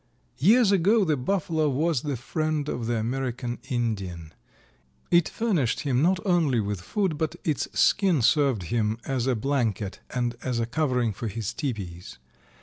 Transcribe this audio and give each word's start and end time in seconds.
Years 0.39 0.71
ago 0.71 1.05
the 1.05 1.15
Buffalo 1.15 1.69
was 1.69 2.01
the 2.01 2.17
friend 2.17 2.67
of 2.67 2.87
the 2.87 2.97
American 2.97 3.59
Indian. 3.69 4.33
It 5.11 5.29
furnished 5.29 5.81
him 5.81 6.01
not 6.01 6.19
only 6.25 6.59
with 6.59 6.81
food 6.81 7.19
but 7.19 7.35
its 7.43 7.67
skin 7.79 8.23
served 8.23 8.63
him 8.73 8.97
as 9.05 9.27
a 9.27 9.35
blanket 9.35 9.99
and 10.09 10.37
as 10.41 10.59
a 10.59 10.65
covering 10.65 11.13
for 11.13 11.27
his 11.27 11.53
tepees. 11.53 12.17